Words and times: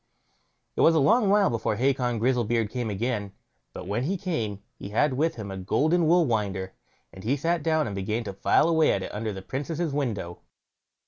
It 0.75 0.81
was 0.81 0.95
a 0.95 0.99
long 0.99 1.29
while 1.29 1.51
before 1.51 1.75
Hacon 1.75 2.17
Grizzlebeard 2.19 2.71
came 2.71 2.89
again; 2.89 3.33
but 3.71 3.85
when 3.85 4.05
he 4.05 4.17
came 4.17 4.63
he 4.73 4.89
had 4.89 5.13
with 5.13 5.35
him 5.35 5.51
a 5.51 5.57
golden 5.57 6.07
wool 6.07 6.25
winder, 6.25 6.73
and 7.13 7.23
he 7.23 7.37
sat 7.37 7.61
down 7.61 7.85
and 7.85 7.95
began 7.95 8.23
to 8.23 8.33
file 8.33 8.67
away 8.67 8.93
at 8.93 9.03
it 9.03 9.13
under 9.13 9.31
the 9.31 9.43
Princess' 9.43 9.91
window. 9.93 10.39